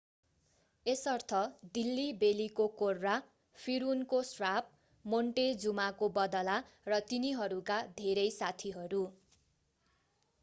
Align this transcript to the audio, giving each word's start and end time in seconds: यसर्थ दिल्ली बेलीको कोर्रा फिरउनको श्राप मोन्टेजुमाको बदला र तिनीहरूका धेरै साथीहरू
यसर्थ 0.85 1.39
दिल्ली 1.73 2.05
बेलीको 2.21 2.65
कोर्रा 2.77 3.17
फिरउनको 3.57 4.21
श्राप 4.29 4.71
मोन्टेजुमाको 5.05 6.09
बदला 6.15 6.55
र 6.89 6.99
तिनीहरूका 7.11 7.77
धेरै 7.99 8.25
साथीहरू 8.37 9.03